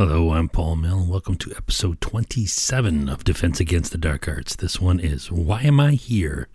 [0.00, 1.00] Hello, I'm Paul Mill.
[1.00, 4.56] And welcome to episode 27 of Defense Against the Dark Arts.
[4.56, 6.48] This one is Why Am I Here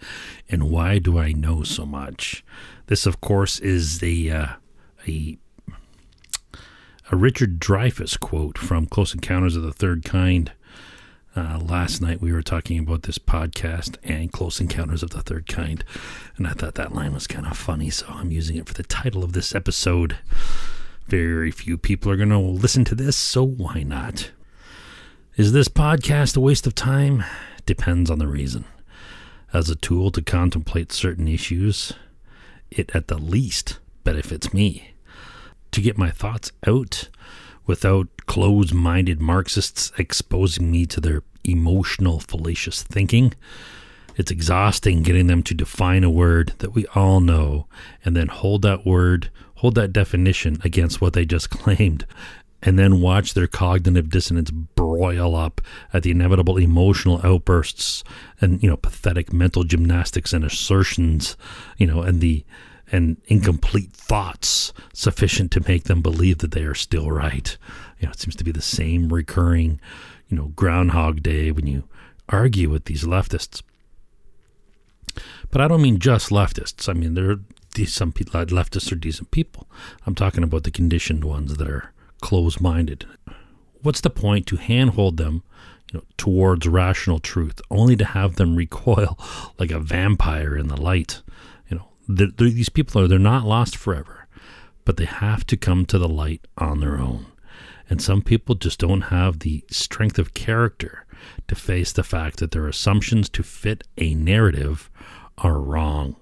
[0.50, 2.44] and Why Do I Know So Much?
[2.88, 4.48] This, of course, is the, uh,
[5.08, 5.38] a,
[7.12, 10.52] a Richard Dreyfuss quote from Close Encounters of the Third Kind.
[11.36, 15.46] Uh, last night we were talking about this podcast and Close Encounters of the Third
[15.46, 15.84] Kind,
[16.38, 18.82] and I thought that line was kind of funny, so I'm using it for the
[18.82, 20.18] title of this episode.
[21.08, 24.32] Very few people are going to listen to this, so why not?
[25.36, 27.24] Is this podcast a waste of time?
[27.68, 28.66] Depends on the reason.
[29.54, 31.94] As a tool to contemplate certain issues,
[32.72, 34.94] it at the least benefits me.
[35.72, 37.10] To get my thoughts out
[37.68, 43.34] without closed minded Marxists exposing me to their emotional, fallacious thinking.
[44.16, 47.68] It's exhausting getting them to define a word that we all know
[48.04, 52.06] and then hold that word hold that definition against what they just claimed,
[52.62, 55.62] and then watch their cognitive dissonance broil up
[55.94, 58.04] at the inevitable emotional outbursts
[58.42, 61.36] and you know pathetic mental gymnastics and assertions,
[61.78, 62.46] you know, and the
[62.92, 67.58] and incomplete thoughts sufficient to make them believe that they are still right.
[68.00, 69.80] You know, it seems to be the same recurring,
[70.28, 71.86] you know, groundhog day when you
[72.30, 73.64] argue with these leftists.
[75.52, 76.90] But I don't mean just leftists.
[76.90, 77.40] I mean there are
[77.86, 79.68] some people, leftists are decent people.
[80.06, 83.06] I'm talking about the conditioned ones that are closed-minded.
[83.82, 85.44] What's the point to handhold them,
[85.92, 89.20] you know, towards rational truth, only to have them recoil
[89.60, 91.22] like a vampire in the light?
[91.70, 94.28] You know, they're, they're, these people are they're not lost forever,
[94.86, 97.26] but they have to come to the light on their own.
[97.90, 101.06] And some people just don't have the strength of character
[101.48, 104.90] to face the fact that their assumptions to fit a narrative
[105.38, 106.16] are wrong.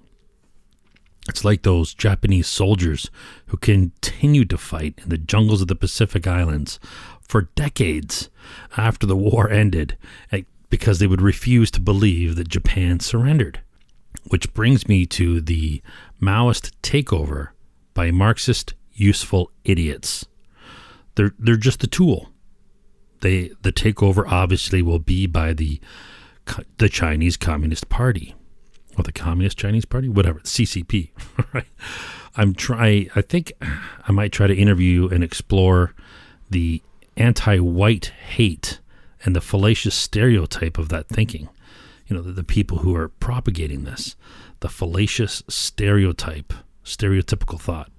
[1.29, 3.09] It's like those Japanese soldiers
[3.47, 6.79] who continued to fight in the jungles of the Pacific Islands
[7.21, 8.29] for decades
[8.75, 9.97] after the war ended
[10.31, 13.61] eh, because they would refuse to believe that Japan surrendered.
[14.27, 15.81] Which brings me to the
[16.21, 17.49] Maoist takeover
[17.93, 20.25] by Marxist useful idiots.
[21.15, 22.29] They're they're just a tool.
[23.21, 25.79] They the takeover obviously will be by the
[26.77, 28.35] the Chinese Communist Party
[28.97, 31.09] or the Communist Chinese Party, whatever, CCP,
[31.53, 31.67] right?
[32.35, 33.07] I'm try.
[33.15, 35.93] I think I might try to interview and explore
[36.49, 36.81] the
[37.15, 38.79] anti-white hate
[39.23, 41.49] and the fallacious stereotype of that thinking.
[42.07, 44.15] You know, the, the people who are propagating this,
[44.59, 46.53] the fallacious stereotype,
[46.83, 47.91] stereotypical thought.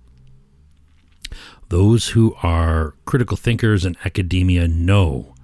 [1.69, 5.35] Those who are critical thinkers in academia know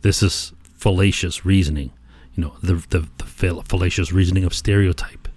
[0.00, 1.92] this is fallacious reasoning
[2.40, 5.28] know the, the, the fallacious reasoning of stereotype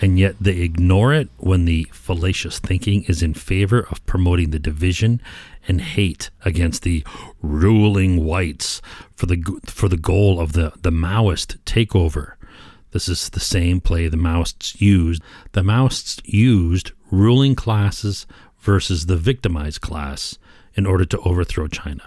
[0.00, 4.58] and yet they ignore it when the fallacious thinking is in favor of promoting the
[4.58, 5.20] division
[5.66, 7.04] and hate against the
[7.42, 8.80] ruling whites
[9.14, 12.34] for the for the goal of the the Maoist takeover.
[12.92, 15.22] This is the same play the Maoists used.
[15.52, 18.26] The Maoists used ruling classes
[18.60, 20.38] versus the victimized class
[20.74, 22.04] in order to overthrow China.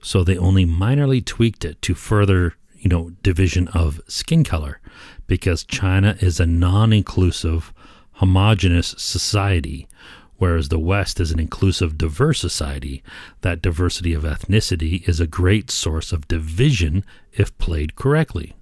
[0.00, 2.54] So they only minorly tweaked it to further
[2.86, 4.80] you know, division of skin color
[5.26, 7.72] because China is a non inclusive,
[8.12, 9.88] homogenous society,
[10.36, 13.02] whereas the West is an inclusive, diverse society.
[13.40, 18.54] That diversity of ethnicity is a great source of division if played correctly.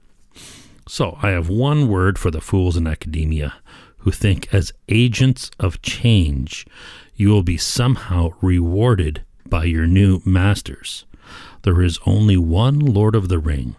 [0.89, 3.53] So, I have one word for the fools in academia
[3.99, 6.67] who think as agents of change,
[7.15, 11.05] you will be somehow rewarded by your new masters.
[11.61, 13.77] There is only one Lord of the Ring,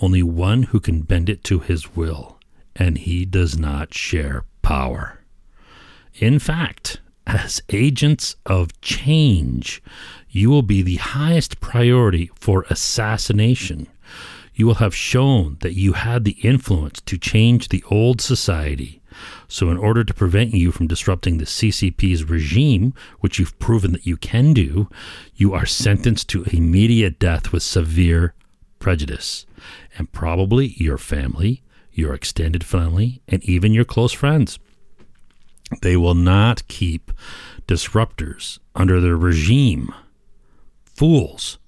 [0.00, 2.38] only one who can bend it to his will,
[2.74, 5.20] and he does not share power.
[6.14, 9.82] In fact, as agents of change,
[10.28, 13.86] you will be the highest priority for assassination.
[14.54, 19.00] You will have shown that you had the influence to change the old society.
[19.48, 24.06] So, in order to prevent you from disrupting the CCP's regime, which you've proven that
[24.06, 24.88] you can do,
[25.34, 28.34] you are sentenced to immediate death with severe
[28.80, 29.46] prejudice
[29.96, 31.62] and probably your family,
[31.92, 34.58] your extended family, and even your close friends.
[35.82, 37.12] They will not keep
[37.68, 39.94] disruptors under their regime.
[40.84, 41.58] Fools.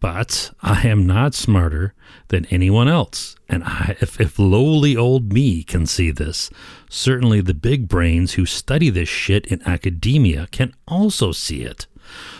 [0.00, 1.94] But I am not smarter
[2.28, 3.36] than anyone else.
[3.48, 6.50] And I, if, if lowly old me can see this,
[6.88, 11.86] certainly the big brains who study this shit in academia can also see it.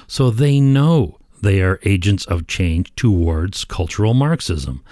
[0.07, 4.83] So they know they are agents of change towards cultural Marxism.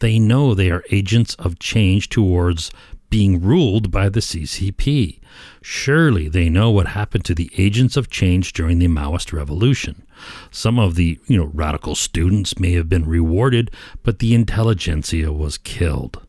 [0.00, 2.70] They know they are agents of change towards
[3.10, 5.20] being ruled by the CCP.
[5.62, 10.02] Surely they know what happened to the agents of change during the Maoist revolution.
[10.50, 13.70] Some of the, you know, radical students may have been rewarded,
[14.02, 16.20] but the intelligentsia was killed.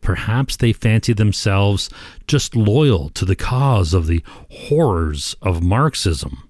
[0.00, 1.90] Perhaps they fancy themselves
[2.26, 6.48] just loyal to the cause of the horrors of Marxism.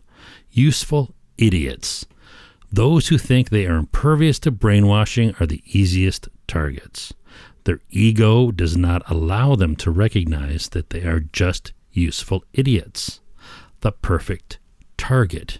[0.50, 2.06] Useful idiots.
[2.72, 7.12] Those who think they are impervious to brainwashing are the easiest targets.
[7.64, 13.20] Their ego does not allow them to recognize that they are just useful idiots.
[13.80, 14.58] The perfect
[14.96, 15.58] target.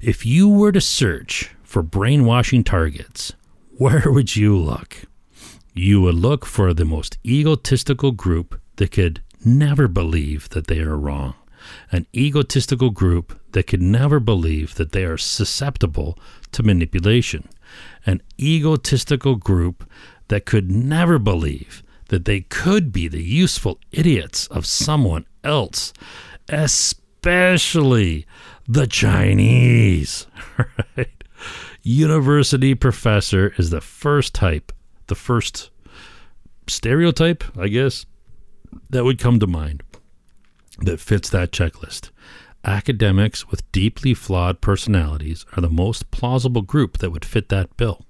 [0.00, 3.34] If you were to search for brainwashing targets,
[3.76, 5.04] where would you look?
[5.74, 10.96] You would look for the most egotistical group that could never believe that they are
[10.96, 11.34] wrong.
[11.92, 16.18] An egotistical group that could never believe that they are susceptible
[16.52, 17.48] to manipulation.
[18.06, 19.88] An egotistical group
[20.28, 25.92] that could never believe that they could be the useful idiots of someone else,
[26.48, 28.26] especially
[28.68, 30.26] the Chinese.
[30.96, 31.24] Right?
[31.82, 34.72] University professor is the first type,
[35.06, 35.70] the first
[36.68, 38.04] stereotype, I guess,
[38.90, 39.82] that would come to mind
[40.80, 42.10] that fits that checklist.
[42.64, 48.04] Academics with deeply flawed personalities are the most plausible group that would fit that bill.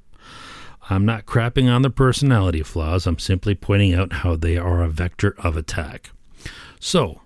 [0.89, 4.89] I'm not crapping on their personality flaws, I'm simply pointing out how they are a
[4.89, 6.11] vector of attack.
[6.81, 7.21] So,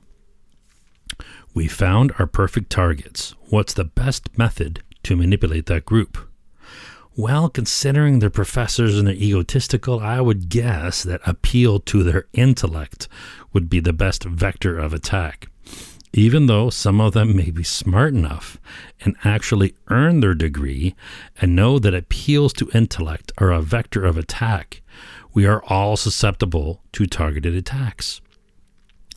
[1.55, 3.35] we found our perfect targets.
[3.49, 6.19] What's the best method to manipulate that group?
[7.17, 13.09] Well, considering they're professors and they're egotistical, I would guess that appeal to their intellect
[13.55, 15.47] would be the best vector of attack
[16.17, 18.57] even though some of them may be smart enough
[19.01, 20.95] and actually earn their degree
[21.41, 24.81] and know that appeals to intellect are a vector of attack,
[25.33, 28.21] we are all susceptible to targeted attacks.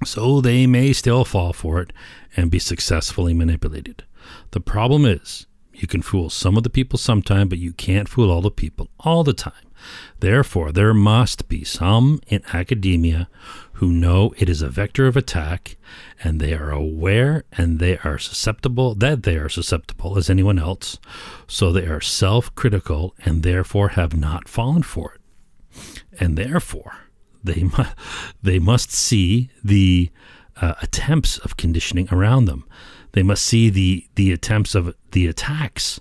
[0.03, 1.93] So they may still fall for it
[2.35, 4.03] and be successfully manipulated.
[4.51, 8.31] The problem is, you can fool some of the people sometime, but you can't fool
[8.31, 9.53] all the people all the time.
[10.19, 13.29] Therefore, there must be some in academia
[13.77, 15.77] who know it is a vector of attack
[16.23, 20.97] and they are aware and they are susceptible that they are susceptible as anyone else.
[21.47, 25.21] So they are self-critical and therefore have not fallen for it.
[26.19, 26.97] And therefore
[27.43, 27.93] they mu-
[28.41, 30.09] they must see the
[30.59, 32.65] uh, attempts of conditioning around them.
[33.11, 35.99] They must see the the attempts of the attacks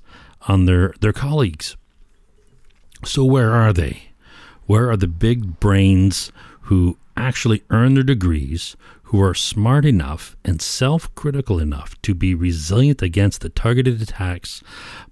[0.48, 1.76] on their their colleagues.
[3.04, 4.12] So where are they?
[4.64, 6.32] Where are the big brains
[6.62, 12.34] who actually earn their degrees, who are smart enough and self critical enough to be
[12.34, 14.62] resilient against the targeted attacks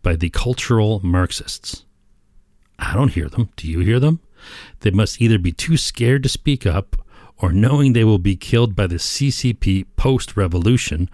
[0.03, 1.85] by the cultural Marxists.
[2.79, 3.51] I don't hear them.
[3.57, 4.21] Do you hear them?
[4.81, 6.97] They must either be too scared to speak up
[7.39, 11.09] or knowing they will be killed by the CCP post revolution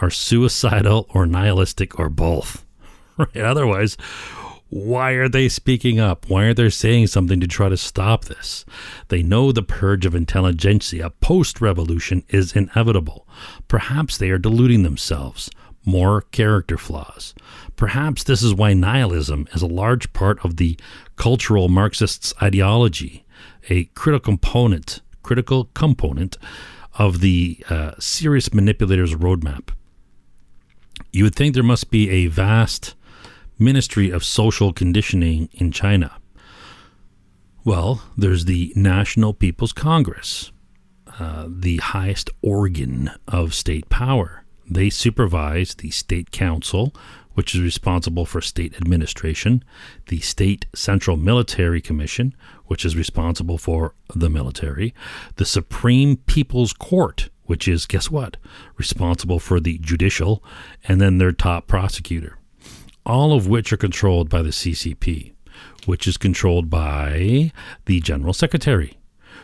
[0.00, 2.64] are suicidal or nihilistic or both.
[3.16, 3.36] Right?
[3.36, 3.96] Otherwise,
[4.74, 6.28] why are they speaking up?
[6.28, 8.64] Why are they saying something to try to stop this?
[9.06, 13.24] They know the purge of intelligentsia post revolution is inevitable.
[13.68, 15.48] Perhaps they are deluding themselves.
[15.84, 17.34] More character flaws.
[17.76, 20.76] Perhaps this is why nihilism is a large part of the
[21.14, 23.24] cultural Marxists' ideology,
[23.70, 26.36] a critical component, critical component
[26.98, 29.68] of the uh, serious manipulators' roadmap.
[31.12, 32.96] You would think there must be a vast
[33.58, 36.16] Ministry of Social Conditioning in China?
[37.64, 40.50] Well, there's the National People's Congress,
[41.20, 44.44] uh, the highest organ of state power.
[44.68, 46.92] They supervise the State Council,
[47.34, 49.62] which is responsible for state administration,
[50.08, 52.34] the State Central Military Commission,
[52.66, 54.92] which is responsible for the military,
[55.36, 58.36] the Supreme People's Court, which is, guess what,
[58.78, 60.42] responsible for the judicial,
[60.88, 62.36] and then their top prosecutor
[63.06, 65.32] all of which are controlled by the CCP,
[65.86, 67.52] which is controlled by
[67.86, 68.98] the General Secretary,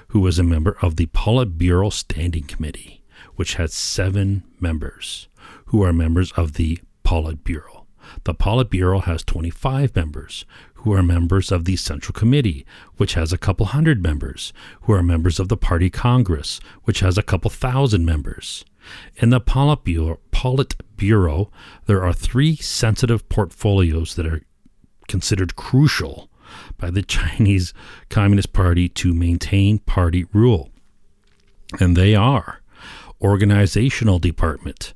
[0.09, 3.03] who is a member of the Politburo Standing Committee,
[3.37, 5.29] which has seven members
[5.67, 7.85] who are members of the Politburo.
[8.25, 12.65] The Politburo has 25 members who are members of the Central Committee,
[12.97, 14.53] which has a couple hundred members,
[14.83, 18.65] who are members of the Party Congress, which has a couple thousand members.
[19.17, 21.51] In the Politburo,
[21.87, 24.43] there are three sensitive portfolios that are
[25.09, 26.31] considered crucial
[26.79, 27.73] by the Chinese
[28.09, 30.71] Communist Party to maintain party rule.
[31.79, 32.61] And they are
[33.21, 34.95] Organizational Department,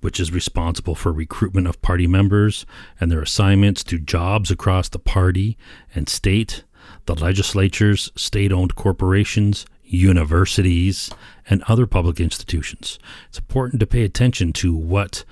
[0.00, 2.66] which is responsible for recruitment of party members
[3.00, 5.56] and their assignments to jobs across the party
[5.94, 6.64] and state,
[7.06, 11.10] the legislatures, state owned corporations, universities,
[11.48, 12.98] and other public institutions.
[13.28, 15.24] It's important to pay attention to what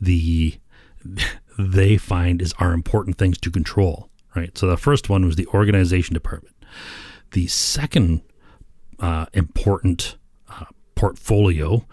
[0.00, 0.58] the
[1.58, 4.08] they find is are important things to control.
[4.34, 4.56] Right.
[4.56, 6.56] So the first one was the organization department.
[7.32, 8.22] The second
[8.98, 10.16] uh, important
[10.48, 10.64] uh,
[10.94, 11.86] portfolio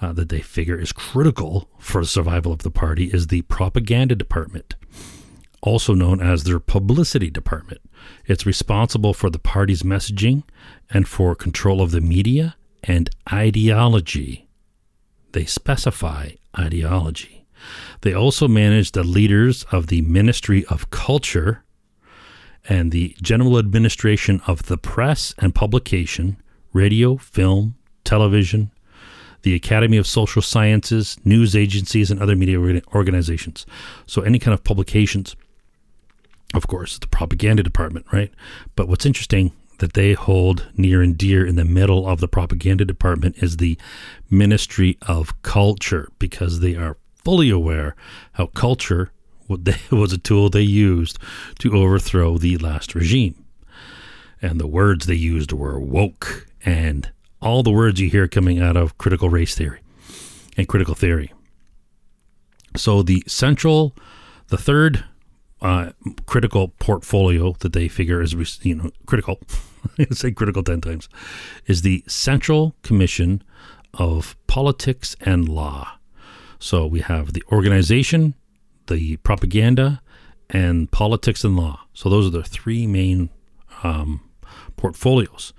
[0.00, 4.14] uh, that they figure is critical for the survival of the party is the propaganda
[4.14, 4.76] department,
[5.64, 7.80] also known as their publicity department.
[8.26, 10.42] It's responsible for the party's messaging
[10.90, 14.46] and for control of the media and ideology.
[15.32, 17.46] They specify ideology.
[18.02, 21.64] They also manage the leaders of the Ministry of Culture
[22.68, 26.36] and the General Administration of the Press and Publication,
[26.74, 28.70] Radio, Film, Television,
[29.42, 33.66] the Academy of Social Sciences, news agencies, and other media organizations.
[34.06, 35.36] So, any kind of publications,
[36.54, 38.32] of course, the propaganda department, right?
[38.76, 42.84] But what's interesting that they hold near and dear in the middle of the propaganda
[42.84, 43.76] department is the
[44.30, 47.96] Ministry of Culture, because they are fully aware
[48.32, 49.10] how culture
[49.48, 51.18] was a tool they used
[51.58, 53.44] to overthrow the last regime.
[54.40, 58.76] And the words they used were woke and all the words you hear coming out
[58.76, 59.80] of critical race theory
[60.56, 61.32] and critical theory.
[62.76, 63.94] So the central,
[64.48, 65.04] the third
[65.64, 65.92] uh,
[66.26, 69.40] critical portfolio that they figure is you know critical,
[70.12, 71.08] say critical ten times,
[71.66, 73.42] is the Central Commission
[73.94, 75.98] of Politics and Law.
[76.58, 78.34] So we have the organization,
[78.88, 80.02] the propaganda,
[80.50, 81.80] and politics and law.
[81.94, 83.30] So those are the three main
[83.82, 84.20] um,
[84.76, 85.52] portfolios.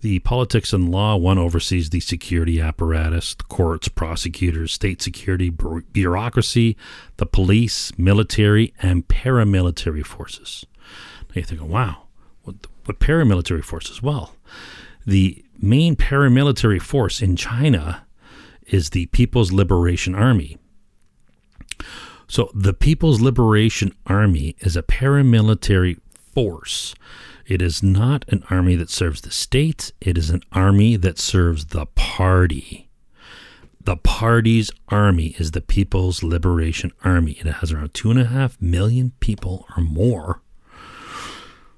[0.00, 6.76] The politics and law one oversees the security apparatus, the courts, prosecutors, state security, bureaucracy,
[7.16, 10.64] the police, military, and paramilitary forces.
[11.28, 12.04] Now you're thinking, wow,
[12.44, 14.00] what, what paramilitary forces?
[14.00, 14.36] Well,
[15.04, 18.06] the main paramilitary force in China
[18.68, 20.58] is the People's Liberation Army.
[22.28, 25.98] So, the People's Liberation Army is a paramilitary
[26.34, 26.94] force
[27.48, 31.66] it is not an army that serves the state, it is an army that serves
[31.66, 32.88] the party.
[33.80, 37.32] The party's army is the People's Liberation Army.
[37.40, 40.42] It has around two and a half million people or more.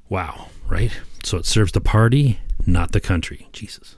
[0.09, 0.91] Wow, right?
[1.23, 3.47] So it serves the party, not the country.
[3.53, 3.95] Jesus.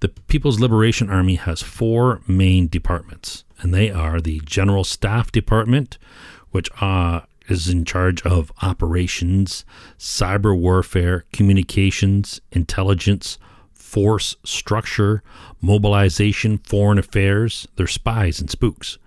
[0.00, 5.96] The People's Liberation Army has four main departments, and they are the General Staff Department,
[6.50, 9.64] which uh, is in charge of operations,
[9.98, 13.38] cyber warfare, communications, intelligence,
[13.72, 15.22] force structure,
[15.60, 17.66] mobilization, foreign affairs.
[17.76, 18.98] They're spies and spooks.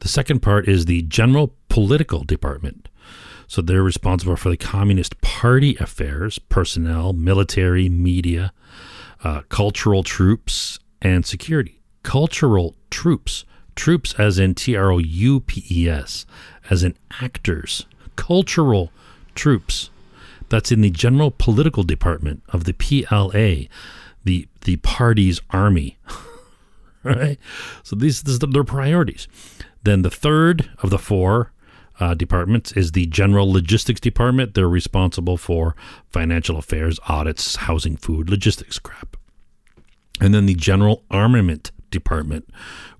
[0.00, 2.88] The second part is the general political department.
[3.48, 8.52] So they're responsible for the Communist Party affairs, personnel, military, media,
[9.24, 11.80] uh, cultural troupes, and security.
[12.02, 13.44] Cultural troupes,
[13.78, 16.26] troupes as in T R O U P E S,
[16.68, 18.90] as in actors, cultural
[19.34, 19.90] troupes.
[20.50, 23.68] That's in the general political department of the PLA,
[24.24, 25.98] the the party's army.
[27.04, 27.38] right?
[27.82, 29.28] So these, these are their priorities.
[29.84, 31.52] Then the third of the four
[32.00, 34.54] uh, departments is the general logistics department.
[34.54, 35.74] They're responsible for
[36.12, 39.16] financial affairs, audits, housing, food, logistics crap.
[40.20, 42.48] And then the general armament department,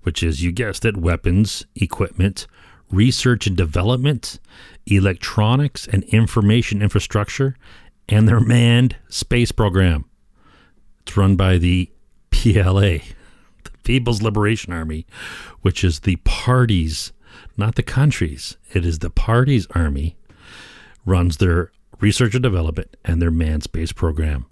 [0.03, 2.47] which is, you guessed it, weapons, equipment,
[2.91, 4.39] research and development,
[4.85, 7.55] electronics and information infrastructure,
[8.07, 10.05] and their manned space program.
[11.01, 11.89] It's run by the
[12.31, 12.79] PLA,
[13.63, 15.05] the People's Liberation Army,
[15.61, 17.11] which is the party's,
[17.57, 20.17] not the country's, it is the party's army,
[21.05, 24.45] runs their research and development and their manned space program,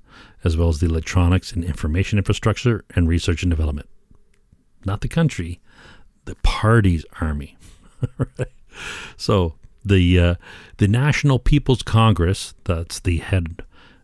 [0.43, 3.87] as well as the electronics and information infrastructure and research and development.
[4.87, 5.59] Not the country,
[6.25, 7.57] the party's army.
[9.17, 10.35] So the uh,
[10.77, 13.63] the National People's Congress, that's the head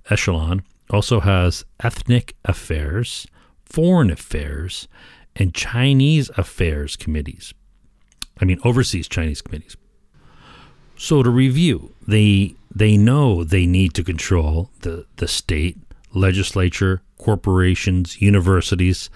[0.10, 3.28] echelon, also has ethnic affairs,
[3.66, 4.88] foreign affairs,
[5.36, 7.54] and Chinese affairs committees.
[8.42, 9.78] I mean, overseas Chinese committees.
[10.98, 15.78] So to review, they they know they need to control the, the state,
[16.13, 19.10] legislature, corporations, universities,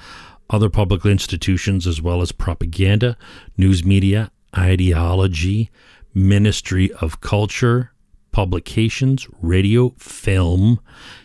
[0.49, 3.17] other public institutions, as well as propaganda,
[3.57, 5.69] news media, ideology,
[6.13, 7.91] ministry of culture,
[8.31, 10.79] publications, radio, film,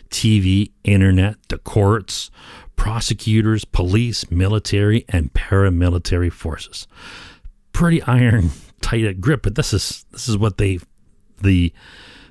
[0.09, 2.29] TV, internet, the courts,
[2.75, 6.87] prosecutors, police, military, and paramilitary forces.
[7.71, 8.51] Pretty iron
[8.81, 10.79] tight grip, but this is this is what they
[11.41, 11.73] the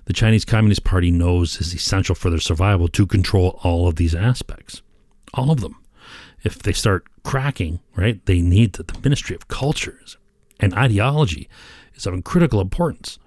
[0.04, 4.14] the Chinese Communist Party knows is essential for their survival to control all of these
[4.14, 4.82] aspects.
[5.34, 5.81] All of them.
[6.44, 10.18] If they start cracking, right, they need the, the Ministry of Cultures
[10.60, 11.48] and ideology
[11.94, 13.18] is of critical importance.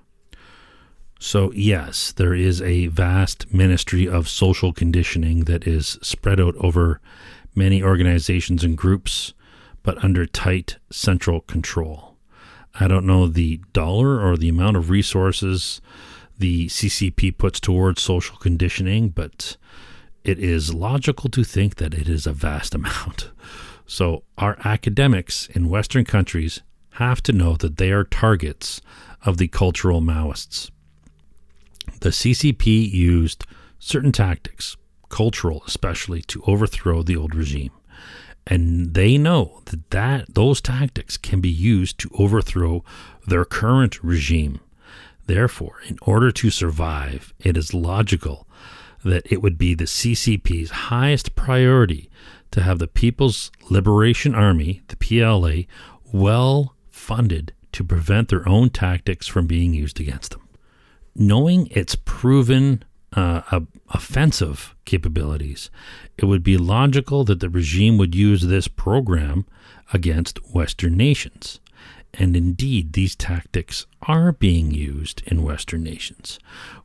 [1.20, 7.00] So, yes, there is a vast ministry of social conditioning that is spread out over
[7.56, 9.34] many organizations and groups,
[9.82, 12.18] but under tight central control.
[12.80, 15.82] I don't know the dollar or the amount of resources
[16.38, 19.56] the CCP puts towards social conditioning, but
[20.26, 23.30] it is logical to think that it is a vast amount.
[23.86, 26.62] So, our academics in Western countries
[26.94, 28.82] have to know that they are targets
[29.24, 30.72] of the cultural Maoists.
[32.02, 33.46] The CCP used
[33.78, 34.76] certain tactics,
[35.10, 37.72] cultural especially, to overthrow the old regime.
[38.48, 42.84] And they know that, that those tactics can be used to overthrow
[43.28, 44.60] their current regime.
[45.28, 48.48] Therefore, in order to survive, it is logical
[49.06, 52.10] that it would be the CCP's highest priority
[52.52, 55.72] to have the People's Liberation Army, the PLA,
[56.12, 60.48] well funded to prevent their own tactics from being used against them.
[61.16, 62.84] Knowing its proven
[63.14, 63.60] uh,
[63.90, 65.70] offensive capabilities,
[66.18, 69.46] it would be logical that the regime would use this program
[69.94, 71.60] against Western nations.
[72.18, 76.40] And indeed, these tactics are being used in Western nations.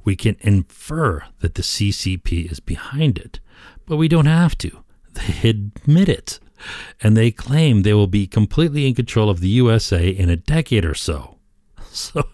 [0.05, 3.41] We can infer that the CCP is behind it,
[3.87, 4.85] but we don't have to.
[5.13, 6.39] They admit it.
[7.03, 10.85] And they claim they will be completely in control of the USA in a decade
[10.85, 11.37] or so.
[11.93, 12.29] So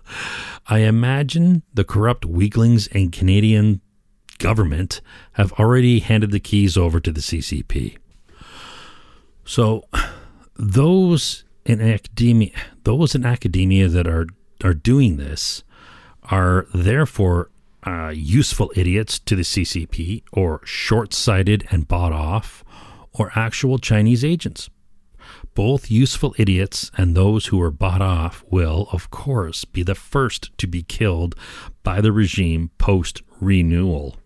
[0.67, 3.81] I imagine the corrupt weaklings in Canadian
[4.39, 5.01] government
[5.33, 7.97] have already handed the keys over to the CCP.
[9.47, 9.85] So
[10.57, 12.53] those in academia,
[12.85, 14.27] those in academia that are
[14.65, 15.65] are doing this
[16.31, 17.51] are therefore
[17.87, 22.65] uh, useful idiots to the CCP or short-sighted and bought off
[23.13, 24.71] or actual Chinese agents.
[25.55, 30.57] Both useful idiots and those who are bought off will, of course, be the first
[30.59, 31.35] to be killed
[31.83, 34.17] by the regime post renewal.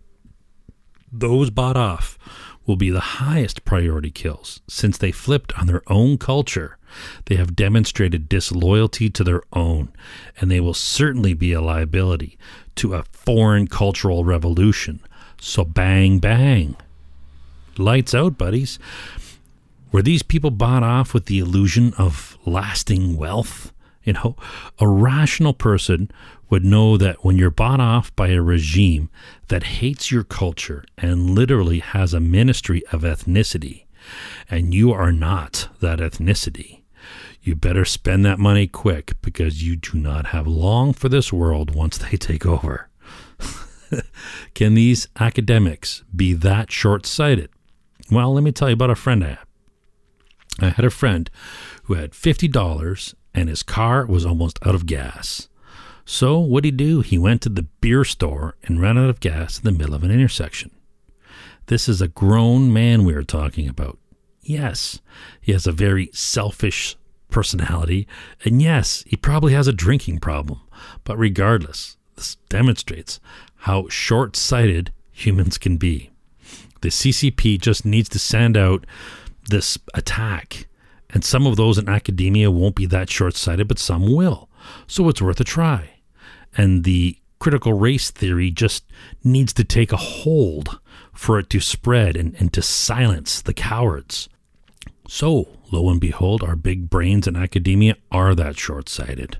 [1.11, 2.17] Those bought off
[2.65, 6.77] will be the highest priority kills since they flipped on their own culture.
[7.25, 9.91] They have demonstrated disloyalty to their own,
[10.39, 12.37] and they will certainly be a liability
[12.75, 14.99] to a foreign cultural revolution.
[15.39, 16.75] So, bang, bang.
[17.77, 18.77] Lights out, buddies.
[19.91, 23.73] Were these people bought off with the illusion of lasting wealth?
[24.03, 24.35] You know,
[24.79, 26.09] a rational person
[26.49, 29.09] would know that when you're bought off by a regime
[29.47, 33.85] that hates your culture and literally has a ministry of ethnicity,
[34.49, 36.81] and you are not that ethnicity,
[37.41, 41.73] you better spend that money quick because you do not have long for this world
[41.73, 42.89] once they take over.
[44.53, 47.49] Can these academics be that short sighted?
[48.11, 49.39] Well, let me tell you about a friend I had.
[50.59, 51.29] I had a friend
[51.83, 55.47] who had $50 and his car was almost out of gas.
[56.05, 57.01] So, what'd he do?
[57.01, 60.03] He went to the beer store and ran out of gas in the middle of
[60.03, 60.71] an intersection.
[61.67, 63.97] This is a grown man we are talking about.
[64.41, 64.99] Yes,
[65.39, 66.97] he has a very selfish
[67.29, 68.07] personality,
[68.43, 70.59] and yes, he probably has a drinking problem.
[71.03, 73.19] But regardless, this demonstrates
[73.55, 76.11] how short sighted humans can be.
[76.81, 78.85] The CCP just needs to send out
[79.49, 80.67] this attack.
[81.13, 84.49] And some of those in academia won't be that short sighted, but some will.
[84.87, 85.91] So it's worth a try.
[86.55, 88.85] And the critical race theory just
[89.23, 90.79] needs to take a hold
[91.13, 94.29] for it to spread and, and to silence the cowards.
[95.07, 99.39] So, lo and behold, our big brains in academia are that short sighted,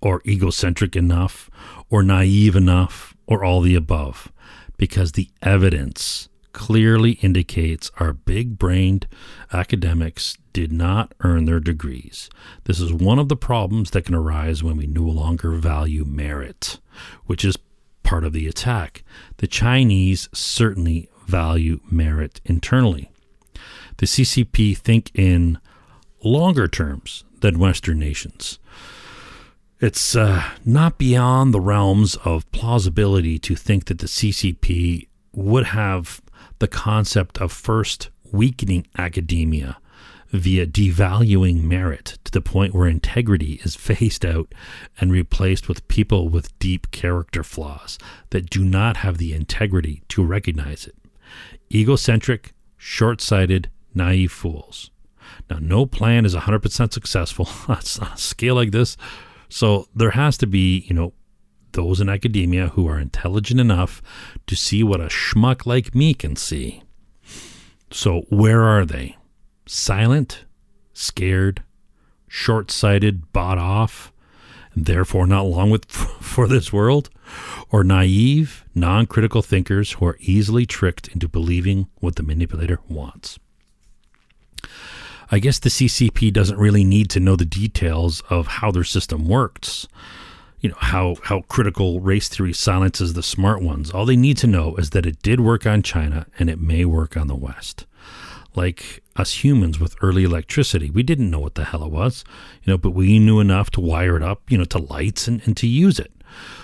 [0.00, 1.50] or egocentric enough,
[1.88, 4.32] or naive enough, or all the above,
[4.76, 9.06] because the evidence clearly indicates our big brained
[9.52, 12.30] academics did not earn their degrees.
[12.64, 16.80] This is one of the problems that can arise when we no longer value merit,
[17.26, 17.58] which is
[18.02, 19.02] part of the attack.
[19.38, 23.10] The Chinese certainly value merit internally.
[23.98, 25.58] The CCP think in
[26.22, 28.58] longer terms than Western nations.
[29.80, 36.20] It's uh, not beyond the realms of plausibility to think that the CCP would have
[36.58, 39.78] the concept of first weakening academia
[40.30, 44.52] via devaluing merit to the point where integrity is phased out
[45.00, 47.98] and replaced with people with deep character flaws
[48.30, 50.96] that do not have the integrity to recognize it.
[51.72, 54.90] Egocentric, short sighted, naive fools.
[55.48, 58.96] Now, no plan is 100% successful on a scale like this.
[59.48, 61.12] So there has to be, you know,
[61.74, 64.02] those in academia who are intelligent enough
[64.46, 66.82] to see what a schmuck like me can see.
[67.90, 69.16] So, where are they?
[69.66, 70.44] Silent,
[70.92, 71.62] scared,
[72.26, 74.12] short sighted, bought off,
[74.74, 77.10] and therefore not long with for this world?
[77.70, 83.38] Or naive, non critical thinkers who are easily tricked into believing what the manipulator wants?
[85.30, 89.26] I guess the CCP doesn't really need to know the details of how their system
[89.26, 89.88] works.
[90.64, 93.90] You know, how, how critical race theory silences the smart ones.
[93.90, 96.86] All they need to know is that it did work on China and it may
[96.86, 97.84] work on the West.
[98.54, 102.24] Like us humans with early electricity, we didn't know what the hell it was,
[102.62, 105.42] you know, but we knew enough to wire it up, you know, to lights and,
[105.44, 106.12] and to use it.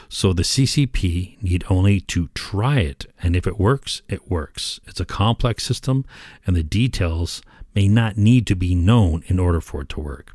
[0.08, 4.80] So the CCP need only to try it, and if it works, it works.
[4.86, 6.06] It's a complex system,
[6.46, 7.42] and the details
[7.74, 10.32] may not need to be known in order for it to work.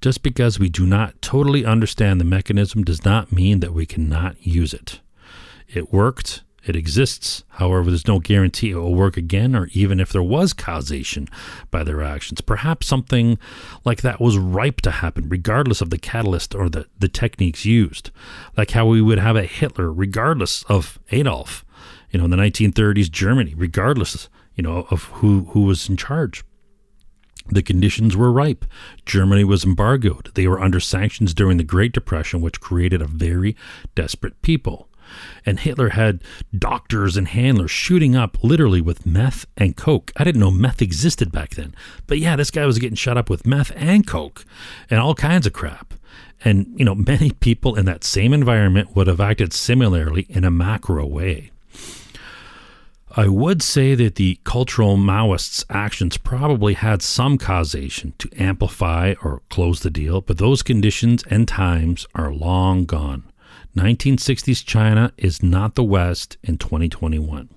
[0.00, 4.44] Just because we do not totally understand the mechanism does not mean that we cannot
[4.46, 5.00] use it.
[5.68, 7.42] It worked, it exists.
[7.48, 11.28] However, there's no guarantee it will work again, or even if there was causation
[11.70, 12.40] by their actions.
[12.40, 13.38] Perhaps something
[13.84, 18.10] like that was ripe to happen, regardless of the catalyst or the, the techniques used.
[18.56, 21.64] Like how we would have a Hitler, regardless of Adolf,
[22.10, 26.44] you know, in the 1930s Germany, regardless, you know, of who, who was in charge.
[27.48, 28.64] The conditions were ripe.
[29.04, 30.30] Germany was embargoed.
[30.34, 33.56] They were under sanctions during the Great Depression, which created a very
[33.94, 34.88] desperate people.
[35.44, 36.22] And Hitler had
[36.56, 40.12] doctors and handlers shooting up literally with meth and coke.
[40.16, 41.74] I didn't know meth existed back then.
[42.06, 44.44] But yeah, this guy was getting shot up with meth and coke
[44.88, 45.94] and all kinds of crap.
[46.44, 50.50] And, you know, many people in that same environment would have acted similarly in a
[50.50, 51.50] macro way.
[53.14, 59.42] I would say that the cultural Maoists' actions probably had some causation to amplify or
[59.50, 63.24] close the deal, but those conditions and times are long gone.
[63.76, 67.50] 1960s China is not the West in 2021.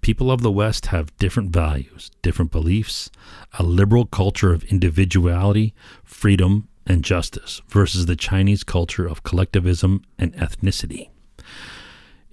[0.00, 3.10] People of the West have different values, different beliefs,
[3.58, 10.32] a liberal culture of individuality, freedom, and justice versus the Chinese culture of collectivism and
[10.34, 11.08] ethnicity.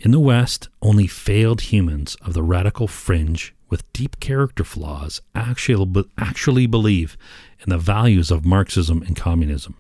[0.04, 6.06] In the West, only failed humans of the radical fringe with deep character flaws actually,
[6.18, 7.16] actually believe
[7.60, 9.76] in the values of Marxism and communism.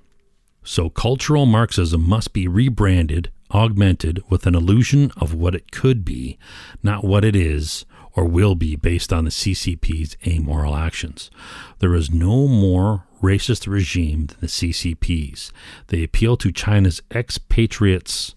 [0.63, 6.37] So, cultural Marxism must be rebranded, augmented with an illusion of what it could be,
[6.83, 11.31] not what it is or will be based on the CCP's amoral actions.
[11.79, 15.51] There is no more racist regime than the CCP's.
[15.87, 18.35] They appeal to China's expatriates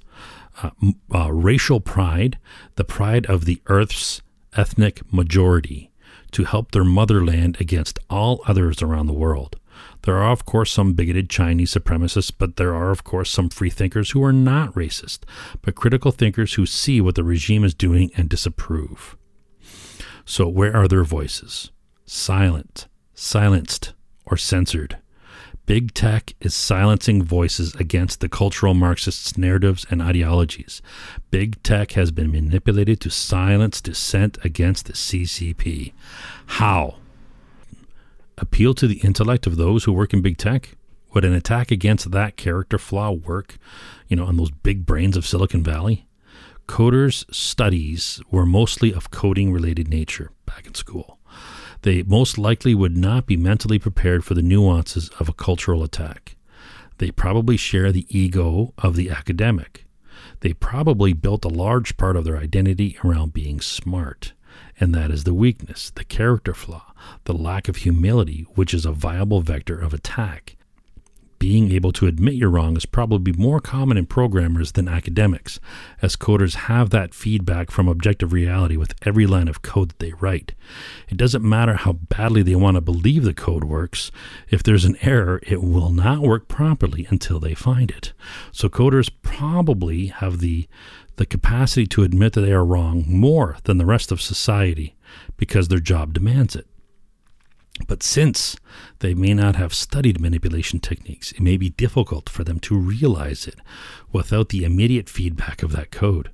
[0.63, 0.71] uh,
[1.15, 2.39] uh, racial pride,
[2.77, 4.23] the pride of the Earth's
[4.57, 5.91] ethnic majority,
[6.31, 9.59] to help their motherland against all others around the world.
[10.03, 14.11] There are, of course, some bigoted Chinese supremacists, but there are, of course, some freethinkers
[14.11, 15.21] who are not racist,
[15.63, 19.17] but critical thinkers who see what the regime is doing and disapprove.
[20.25, 21.71] So, where are their voices?
[22.07, 23.95] Silent, silenced,
[24.27, 24.99] or censored?
[25.67, 30.83] Big tech is silencing voices against the cultural Marxists' narratives and ideologies.
[31.31, 35.95] Big tech has been manipulated to silence dissent against the CCP.
[36.47, 36.97] How?
[38.37, 40.77] Appeal to the intellect of those who work in big tech?
[41.15, 43.57] Would an attack against that character flaw work,
[44.07, 46.07] you know, on those big brains of Silicon Valley?
[46.69, 51.19] Coders' studies were mostly of coding related nature back in school
[51.85, 56.35] they most likely would not be mentally prepared for the nuances of a cultural attack.
[56.97, 59.85] They probably share the ego of the academic.
[60.41, 64.33] They probably built a large part of their identity around being smart,
[64.81, 66.95] and that is the weakness, the character flaw,
[67.25, 70.57] the lack of humility, which is a viable vector of attack
[71.45, 75.61] being able to admit you're wrong is probably more common in programmers than academics,
[76.01, 80.15] as coders have that feedback from objective reality with every line of code that they
[80.15, 80.55] write.
[81.11, 84.11] It doesn't matter how badly they want to believe the code works,
[84.49, 88.15] if there's an error, it will not work properly until they find it.
[88.51, 90.67] So coders probably have the
[91.17, 94.97] the capacity to admit that they are wrong more than the rest of society
[95.37, 96.67] because their job demands it.
[97.89, 98.57] But since
[99.01, 103.49] they may not have studied manipulation techniques, it may be difficult for them to realize
[103.49, 103.57] it
[104.13, 106.31] without the immediate feedback of that code.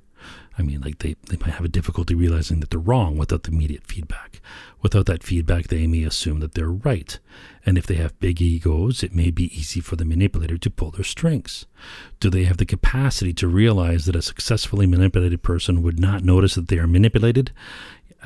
[0.57, 3.51] I mean, like they, they might have a difficulty realizing that they're wrong without the
[3.51, 4.41] immediate feedback.
[4.81, 7.17] Without that feedback, they may assume that they're right.
[7.65, 10.91] And if they have big egos, it may be easy for the manipulator to pull
[10.91, 11.65] their strings.
[12.19, 16.55] Do they have the capacity to realize that a successfully manipulated person would not notice
[16.55, 17.51] that they are manipulated?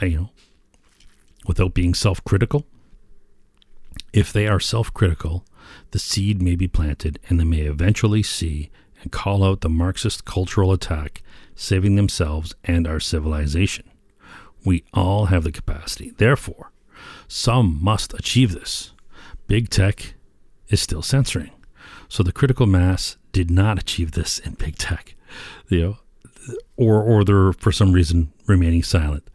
[0.02, 0.30] You know,
[1.48, 2.66] without being self critical?
[4.14, 5.46] If they are self critical,
[5.92, 8.70] the seed may be planted and they may eventually see
[9.02, 11.22] and call out the Marxist cultural attack,
[11.56, 13.90] saving themselves and our civilization.
[14.64, 16.12] We all have the capacity.
[16.18, 16.72] Therefore,
[17.28, 18.94] some must achieve this.
[19.48, 20.16] Big tech
[20.70, 21.52] is still censoring.
[22.08, 25.16] So the critical mass did not achieve this in big tech.
[25.70, 25.98] You know,
[26.76, 29.28] or or they're for some reason remaining silent.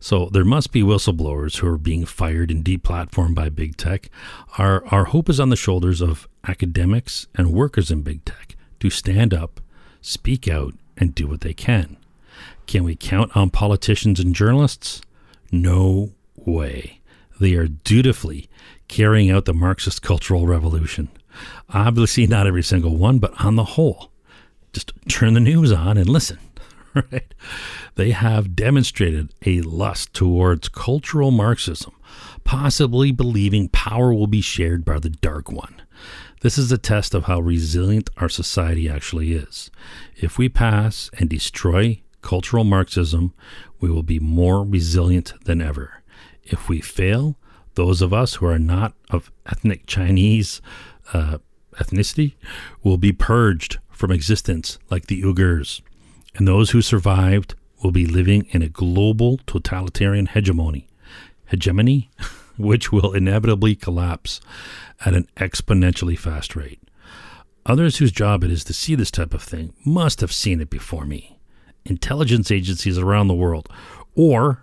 [0.00, 4.10] So there must be whistleblowers who are being fired and deplatformed by big tech.
[4.56, 8.90] Our our hope is on the shoulders of academics and workers in big tech to
[8.90, 9.60] stand up,
[10.00, 11.96] speak out, and do what they can.
[12.66, 15.00] Can we count on politicians and journalists?
[15.50, 17.00] No way.
[17.40, 18.48] They are dutifully
[18.88, 21.08] carrying out the Marxist cultural revolution.
[21.70, 24.10] Obviously, not every single one, but on the whole.
[24.72, 26.38] Just turn the news on and listen.
[27.12, 27.34] right?
[27.94, 31.94] They have demonstrated a lust towards cultural Marxism,
[32.44, 35.82] possibly believing power will be shared by the Dark One.
[36.40, 39.70] This is a test of how resilient our society actually is.
[40.16, 43.34] If we pass and destroy cultural Marxism,
[43.80, 46.02] we will be more resilient than ever.
[46.44, 47.36] If we fail,
[47.74, 50.60] those of us who are not of ethnic Chinese
[51.12, 51.38] uh,
[51.76, 52.34] ethnicity
[52.82, 55.80] will be purged from existence like the Uyghurs
[56.38, 60.88] and those who survived will be living in a global totalitarian hegemony,
[61.46, 62.10] hegemony,
[62.56, 64.40] which will inevitably collapse
[65.04, 66.80] at an exponentially fast rate.
[67.66, 70.70] Others whose job it is to see this type of thing must have seen it
[70.70, 71.38] before me.
[71.84, 73.68] Intelligence agencies around the world,
[74.14, 74.62] or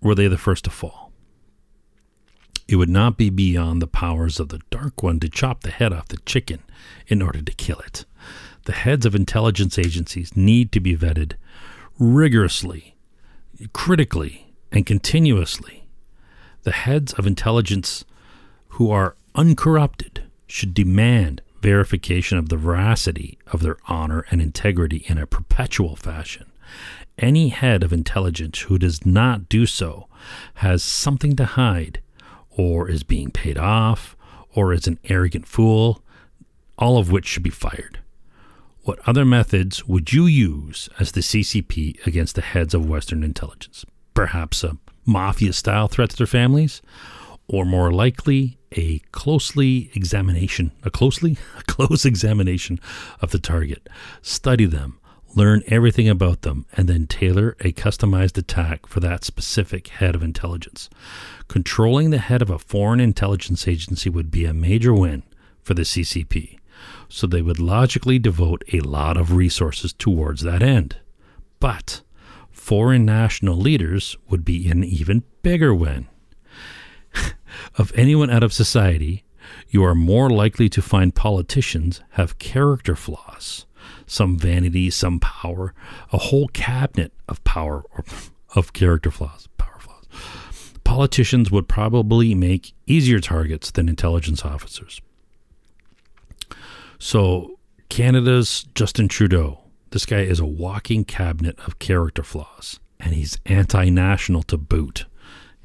[0.00, 1.10] were they the first to fall?
[2.68, 5.92] It would not be beyond the powers of the Dark One to chop the head
[5.92, 6.62] off the chicken
[7.06, 8.04] in order to kill it
[8.68, 11.32] the heads of intelligence agencies need to be vetted
[11.98, 12.94] rigorously,
[13.72, 15.88] critically, and continuously.
[16.64, 18.04] The heads of intelligence
[18.72, 25.16] who are uncorrupted should demand verification of the veracity of their honor and integrity in
[25.16, 26.44] a perpetual fashion.
[27.16, 30.08] Any head of intelligence who does not do so
[30.56, 32.02] has something to hide,
[32.50, 34.14] or is being paid off,
[34.54, 36.02] or is an arrogant fool,
[36.76, 38.00] all of which should be fired.
[38.88, 43.84] What other methods would you use as the CCP against the heads of Western intelligence?
[44.14, 46.80] Perhaps a mafia style threat to their families?
[47.48, 52.80] Or more likely, a closely examination, a closely, a close examination
[53.20, 53.90] of the target.
[54.22, 54.98] Study them,
[55.36, 60.22] learn everything about them, and then tailor a customized attack for that specific head of
[60.22, 60.88] intelligence.
[61.46, 65.24] Controlling the head of a foreign intelligence agency would be a major win
[65.62, 66.58] for the CCP
[67.08, 70.96] so they would logically devote a lot of resources towards that end.
[71.60, 72.02] But
[72.50, 76.06] foreign national leaders would be an even bigger win.
[77.76, 79.24] of anyone out of society,
[79.68, 83.66] you are more likely to find politicians have character flaws,
[84.06, 85.74] some vanity, some power,
[86.12, 88.04] a whole cabinet of power or
[88.54, 90.04] of character flaws, power flaws.
[90.84, 95.00] Politicians would probably make easier targets than intelligence officers.
[96.98, 97.58] So,
[97.88, 103.88] Canada's Justin Trudeau, this guy is a walking cabinet of character flaws, and he's anti
[103.88, 105.06] national to boot.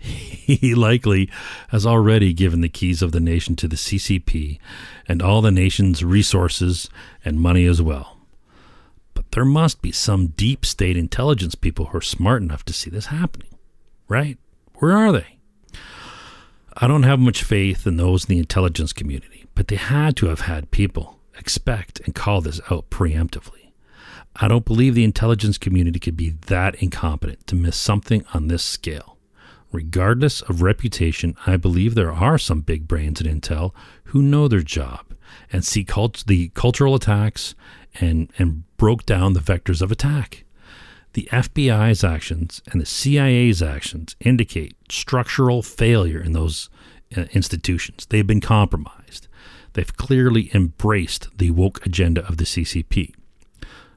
[0.03, 1.29] He likely
[1.69, 4.59] has already given the keys of the nation to the CCP
[5.07, 6.89] and all the nation's resources
[7.23, 8.17] and money as well.
[9.13, 12.89] But there must be some deep state intelligence people who are smart enough to see
[12.89, 13.47] this happening,
[14.09, 14.37] right?
[14.75, 15.37] Where are they?
[16.75, 20.25] I don't have much faith in those in the intelligence community, but they had to
[20.25, 23.71] have had people expect and call this out preemptively.
[24.35, 28.63] I don't believe the intelligence community could be that incompetent to miss something on this
[28.63, 29.17] scale.
[29.71, 33.73] Regardless of reputation, I believe there are some big brains in Intel
[34.05, 35.15] who know their job
[35.51, 37.55] and see cult- the cultural attacks
[37.99, 40.45] and, and broke down the vectors of attack.
[41.13, 46.69] The FBI's actions and the CIA's actions indicate structural failure in those
[47.15, 48.07] uh, institutions.
[48.07, 49.27] They've been compromised.
[49.73, 53.13] They've clearly embraced the woke agenda of the CCP.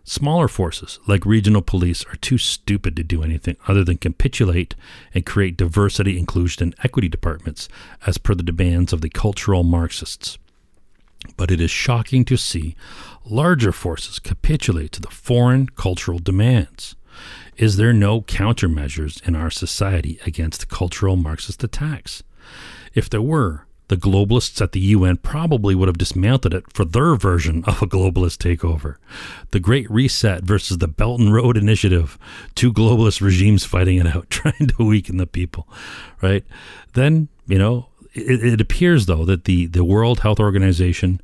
[0.09, 4.77] Smaller forces, like regional police, are too stupid to do anything other than capitulate
[5.13, 7.69] and create diversity, inclusion, and equity departments
[8.07, 10.39] as per the demands of the cultural Marxists.
[11.37, 12.77] But it is shocking to see
[13.25, 16.95] larger forces capitulate to the foreign cultural demands.
[17.57, 22.23] Is there no countermeasures in our society against cultural Marxist attacks?
[22.95, 27.15] If there were, the globalists at the UN probably would have dismantled it for their
[27.15, 28.97] version of a globalist takeover.
[29.53, 32.19] The Great Reset versus the Belt and Road Initiative,
[32.55, 35.69] two globalist regimes fighting it out, trying to weaken the people,
[36.21, 36.45] right?
[36.95, 41.21] Then, you know, it, it appears though that the, the World Health Organization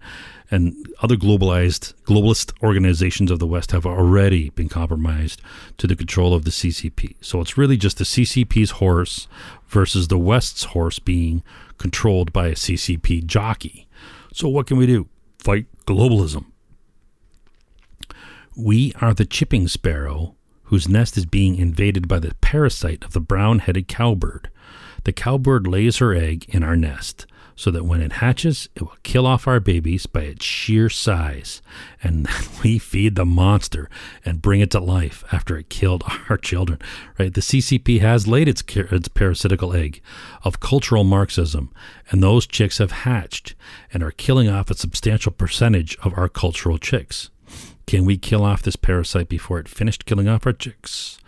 [0.53, 5.41] and other globalized globalist organizations of the West have already been compromised
[5.79, 7.17] to the control of the CCP.
[7.23, 9.27] So it's really just the CCP's horse
[9.67, 11.43] versus the West's horse being
[11.79, 13.89] controlled by a CCP jockey.
[14.35, 15.09] So what can we do?
[15.39, 16.45] Fight globalism.
[18.55, 23.21] We are the chipping sparrow whose nest is being invaded by the parasite of the
[23.21, 24.51] brown headed cowbird.
[25.05, 28.97] The cowbird lays her egg in our nest so that when it hatches, it will
[29.03, 31.63] kill off our babies by its sheer size.
[32.03, 32.29] And
[32.65, 33.89] we feed the monster
[34.25, 36.81] and bring it to life after it killed our children.
[37.19, 37.33] Right?
[37.33, 40.03] The CCP has laid its, its parasitical egg
[40.45, 41.73] of cultural Marxism,
[42.11, 43.55] and those chicks have hatched
[43.93, 47.31] and are killing off a substantial percentage of our cultural chicks.
[47.87, 51.19] Can we kill off this parasite before it finished killing off our chicks?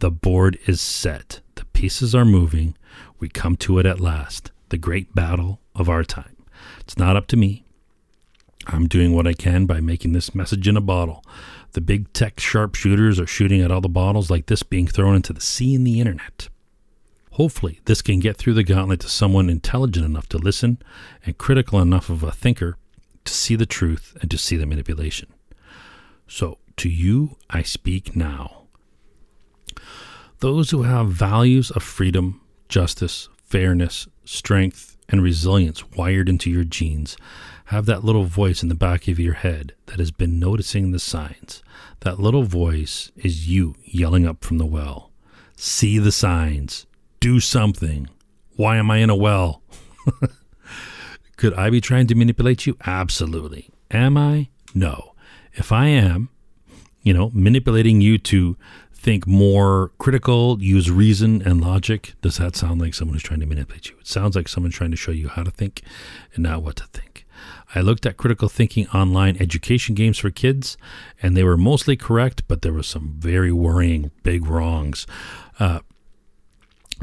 [0.00, 1.40] The board is set.
[1.54, 2.76] The pieces are moving.
[3.18, 6.36] We come to it at last the great battle of our time.
[6.80, 7.64] It's not up to me.
[8.66, 11.24] I'm doing what I can by making this message in a bottle.
[11.72, 15.32] The big tech sharpshooters are shooting at all the bottles like this being thrown into
[15.32, 16.48] the sea in the internet.
[17.32, 20.78] Hopefully, this can get through the gauntlet to someone intelligent enough to listen
[21.26, 22.76] and critical enough of a thinker
[23.24, 25.32] to see the truth and to see the manipulation.
[26.28, 28.66] So, to you, I speak now.
[30.38, 37.16] Those who have values of freedom, justice, fairness, strength, and resilience wired into your genes
[37.66, 40.98] have that little voice in the back of your head that has been noticing the
[40.98, 41.62] signs.
[42.00, 45.10] That little voice is you yelling up from the well.
[45.56, 46.86] See the signs.
[47.20, 48.08] Do something.
[48.56, 49.62] Why am I in a well?
[51.36, 52.76] Could I be trying to manipulate you?
[52.84, 53.70] Absolutely.
[53.90, 54.48] Am I?
[54.74, 55.14] No.
[55.54, 56.28] If I am,
[57.02, 58.56] you know, manipulating you to
[59.04, 62.14] think more critical, use reason and logic.
[62.22, 63.96] Does that sound like someone who's trying to manipulate you?
[64.00, 65.82] It sounds like someone trying to show you how to think
[66.34, 67.26] and not what to think.
[67.74, 70.78] I looked at critical thinking online education games for kids,
[71.22, 75.06] and they were mostly correct, but there were some very worrying big wrongs.
[75.58, 75.80] Uh,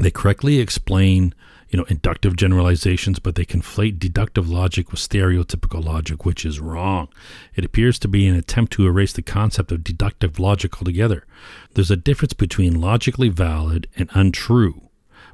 [0.00, 1.34] they correctly explain
[1.72, 7.08] you know, inductive generalizations, but they conflate deductive logic with stereotypical logic, which is wrong.
[7.54, 11.26] It appears to be an attempt to erase the concept of deductive logic altogether.
[11.72, 14.90] There's a difference between logically valid and untrue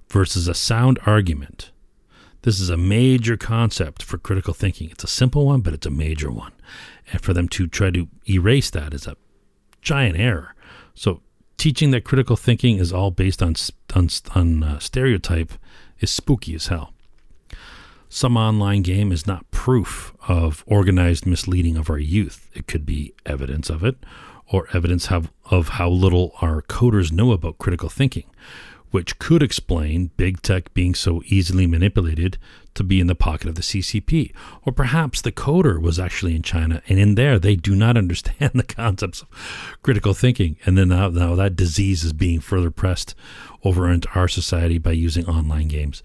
[0.09, 1.73] versus a sound argument.
[2.43, 4.91] This is a major concept for critical thinking.
[4.91, 6.53] It's a simple one, but it's a major one.
[7.13, 9.17] And for them to try to erase that is a
[9.83, 10.55] giant error.
[10.95, 11.21] So,
[11.59, 13.55] teaching that critical thinking is all based on,
[13.95, 15.53] on, on uh, stereotype
[16.01, 16.95] is spooky as hell.
[18.09, 22.49] Some online game is not proof of organized misleading of our youth.
[22.55, 23.97] It could be evidence of it,
[24.51, 28.25] or evidence of, of how little our coders know about critical thinking,
[28.91, 32.39] which could explain big tech being so easily manipulated
[32.79, 34.33] to be in the pocket of the CCP.
[34.65, 38.53] Or perhaps the coder was actually in China, and in there they do not understand
[38.55, 39.29] the concepts of
[39.83, 40.57] critical thinking.
[40.65, 43.15] And then now, now that disease is being further pressed
[43.65, 46.03] over into our society by using online games.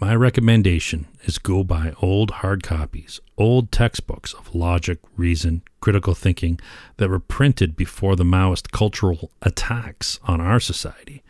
[0.00, 6.58] My recommendation is go buy old hard copies, old textbooks of logic, reason, critical thinking
[6.96, 11.22] that were printed before the Maoist cultural attacks on our society.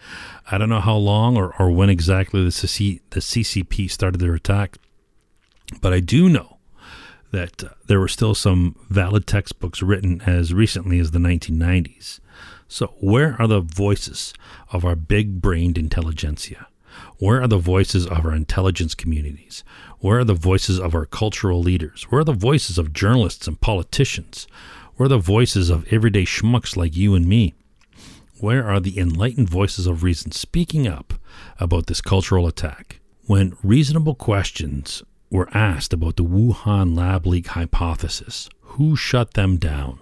[0.51, 4.35] I don't know how long or, or when exactly the, CC, the CCP started their
[4.35, 4.79] attack,
[5.81, 6.59] but I do know
[7.31, 12.21] that uh, there were still some valid textbooks written as recently as the 1990s.
[12.69, 14.33] So, where are the voices
[14.73, 16.69] of our big brained intelligentsia?
[17.19, 19.65] Where are the voices of our intelligence communities?
[20.01, 22.05] Where are the voices of our cultural leaders?
[22.05, 24.47] Where are the voices of journalists and politicians?
[24.97, 27.55] Where are the voices of everyday schmucks like you and me?
[28.41, 31.15] Where are the enlightened voices of reason speaking up
[31.59, 33.01] about this cultural attack?
[33.27, 39.99] When reasonable questions were asked about the Wuhan lab leak hypothesis, who shut them down?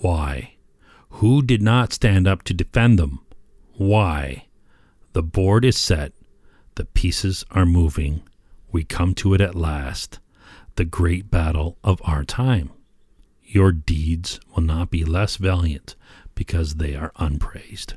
[0.00, 0.54] Why?
[1.14, 3.20] Who did not stand up to defend them?
[3.74, 4.46] Why?
[5.12, 6.12] The board is set.
[6.76, 8.22] The pieces are moving.
[8.70, 10.20] We come to it at last.
[10.76, 12.70] The great battle of our time.
[13.42, 15.96] Your deeds will not be less valiant
[16.36, 17.94] because they are unpraised.